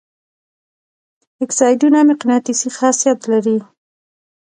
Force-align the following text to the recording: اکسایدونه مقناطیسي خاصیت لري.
اکسایدونه 1.43 1.99
مقناطیسي 2.09 2.69
خاصیت 2.77 3.19
لري. 3.31 3.57